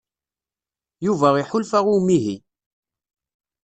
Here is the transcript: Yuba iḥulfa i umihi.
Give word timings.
Yuba 1.05 1.27
iḥulfa 1.41 1.79
i 1.83 1.87
umihi. 1.95 2.35